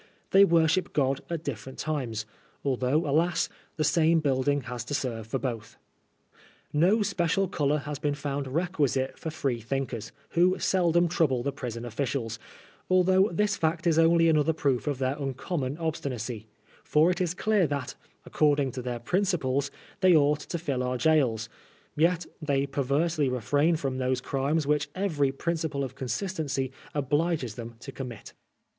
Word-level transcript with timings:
They 0.31 0.45
worship 0.45 0.97
Ood 0.97 1.21
at 1.29 1.43
different 1.43 1.77
times, 1.77 2.25
al 2.65 2.75
though, 2.75 3.07
alas! 3.07 3.49
the 3.75 3.83
same 3.83 4.19
building 4.19 4.61
has 4.61 4.83
to 4.85 4.95
serve 4.95 5.27
for 5.27 5.37
both. 5.37 5.77
No 6.73 7.03
special 7.03 7.47
color 7.47 7.77
has 7.77 7.99
been 7.99 8.15
found 8.15 8.47
requisite 8.47 9.19
for 9.19 9.29
Free 9.29 9.61
thinkers, 9.61 10.11
who 10.29 10.57
seldom 10.57 11.07
trouble 11.07 11.43
the 11.43 11.51
prison 11.51 11.85
officials, 11.85 12.39
al 12.89 13.03
though 13.03 13.29
this 13.31 13.55
fact 13.55 13.85
is 13.85 13.99
only 13.99 14.27
another 14.27 14.53
proof 14.53 14.87
of 14.87 14.97
their 14.97 15.13
uncom 15.17 15.59
mon 15.59 15.77
obstinacy; 15.77 16.47
for 16.83 17.11
it 17.11 17.21
is 17.21 17.35
clear 17.35 17.67
that, 17.67 17.93
according 18.25 18.71
to 18.71 18.81
their 18.81 18.97
principles, 18.97 19.69
they 19.99 20.15
ought 20.15 20.39
to 20.39 20.57
fill 20.57 20.81
our 20.81 20.97
gaols, 20.97 21.47
yet 21.95 22.25
they 22.41 22.65
per 22.65 22.81
versely 22.83 23.29
refrain 23.29 23.75
from 23.75 23.99
those 23.99 24.19
crimes 24.19 24.65
which 24.65 24.89
every 24.95 25.31
principle 25.31 25.83
of 25.83 25.93
consistency 25.93 26.71
obliges 26.95 27.53
them 27.53 27.75
to 27.79 27.91
commit. 27.91 28.33